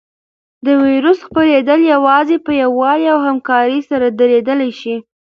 [0.65, 4.95] د وېروس خپرېدل یوازې په یووالي او همکارۍ سره درېدلی شي.